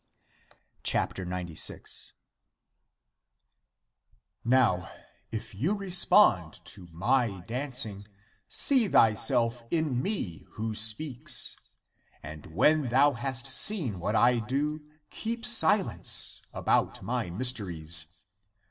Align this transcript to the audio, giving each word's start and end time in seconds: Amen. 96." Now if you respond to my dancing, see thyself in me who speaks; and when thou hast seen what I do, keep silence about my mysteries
Amen. 0.95 1.29
96." 1.29 2.13
Now 4.43 4.91
if 5.29 5.53
you 5.53 5.75
respond 5.77 6.59
to 6.65 6.87
my 6.91 7.41
dancing, 7.41 8.07
see 8.49 8.87
thyself 8.87 9.61
in 9.69 10.01
me 10.01 10.47
who 10.53 10.73
speaks; 10.73 11.55
and 12.23 12.47
when 12.47 12.87
thou 12.87 13.11
hast 13.11 13.45
seen 13.45 13.99
what 13.99 14.15
I 14.15 14.39
do, 14.39 14.81
keep 15.11 15.45
silence 15.45 16.47
about 16.51 17.03
my 17.03 17.29
mysteries 17.29 18.23